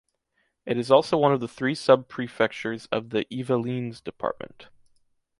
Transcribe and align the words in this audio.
It 0.65 0.79
is 0.79 0.89
also 0.89 1.15
one 1.15 1.31
of 1.31 1.41
the 1.41 1.47
three 1.47 1.75
sub-prefectures 1.75 2.87
of 2.91 3.11
the 3.11 3.25
Yvelines 3.29 4.03
department. 4.03 4.69